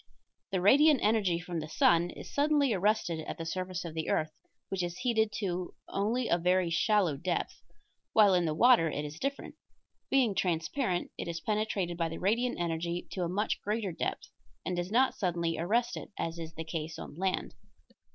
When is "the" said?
0.51-0.61, 1.59-1.69, 3.37-3.45, 3.93-4.09, 8.45-8.55, 12.09-12.17, 16.55-16.63